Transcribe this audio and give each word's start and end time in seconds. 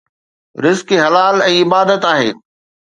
رزق 0.65 0.87
حلال 1.03 1.35
۽ 1.51 1.53
عبادت 1.61 2.03
آهي 2.17 2.29